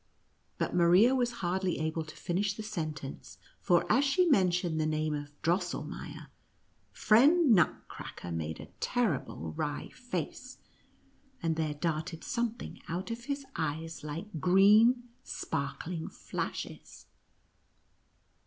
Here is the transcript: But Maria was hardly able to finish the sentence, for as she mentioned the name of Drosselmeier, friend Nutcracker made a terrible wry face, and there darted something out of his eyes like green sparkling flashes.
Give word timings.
But 0.57 0.73
Maria 0.73 1.13
was 1.13 1.31
hardly 1.45 1.77
able 1.77 2.03
to 2.03 2.15
finish 2.15 2.55
the 2.55 2.63
sentence, 2.63 3.37
for 3.59 3.85
as 3.87 4.03
she 4.03 4.25
mentioned 4.25 4.81
the 4.81 4.87
name 4.87 5.13
of 5.13 5.39
Drosselmeier, 5.43 6.29
friend 6.91 7.53
Nutcracker 7.53 8.31
made 8.31 8.59
a 8.59 8.65
terrible 8.79 9.51
wry 9.55 9.89
face, 9.89 10.57
and 11.43 11.55
there 11.55 11.75
darted 11.75 12.23
something 12.23 12.81
out 12.89 13.11
of 13.11 13.25
his 13.25 13.45
eyes 13.55 14.03
like 14.03 14.39
green 14.39 15.03
sparkling 15.23 16.07
flashes. 16.09 17.05